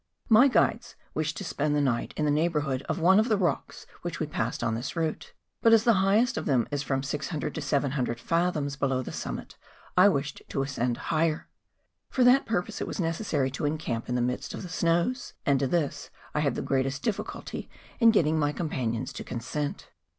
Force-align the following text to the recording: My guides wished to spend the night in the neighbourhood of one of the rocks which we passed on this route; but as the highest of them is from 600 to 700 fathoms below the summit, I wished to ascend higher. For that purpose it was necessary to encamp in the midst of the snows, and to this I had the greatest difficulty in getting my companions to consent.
My 0.29 0.47
guides 0.47 0.95
wished 1.13 1.37
to 1.37 1.43
spend 1.43 1.75
the 1.75 1.79
night 1.79 2.11
in 2.17 2.25
the 2.25 2.31
neighbourhood 2.31 2.81
of 2.89 2.97
one 2.97 3.19
of 3.19 3.29
the 3.29 3.37
rocks 3.37 3.85
which 4.01 4.19
we 4.19 4.25
passed 4.25 4.63
on 4.63 4.73
this 4.73 4.95
route; 4.95 5.33
but 5.61 5.73
as 5.73 5.83
the 5.83 5.93
highest 6.01 6.37
of 6.37 6.45
them 6.47 6.67
is 6.71 6.81
from 6.81 7.03
600 7.03 7.53
to 7.53 7.61
700 7.61 8.19
fathoms 8.19 8.75
below 8.75 9.03
the 9.03 9.11
summit, 9.11 9.57
I 9.95 10.09
wished 10.09 10.41
to 10.49 10.63
ascend 10.63 10.97
higher. 11.13 11.49
For 12.09 12.23
that 12.23 12.47
purpose 12.47 12.81
it 12.81 12.87
was 12.87 12.99
necessary 12.99 13.51
to 13.51 13.65
encamp 13.67 14.09
in 14.09 14.15
the 14.15 14.21
midst 14.21 14.55
of 14.55 14.63
the 14.63 14.69
snows, 14.69 15.35
and 15.45 15.59
to 15.59 15.67
this 15.67 16.09
I 16.33 16.39
had 16.39 16.55
the 16.55 16.63
greatest 16.63 17.03
difficulty 17.03 17.69
in 17.99 18.09
getting 18.09 18.39
my 18.39 18.53
companions 18.53 19.13
to 19.13 19.23
consent. 19.23 19.91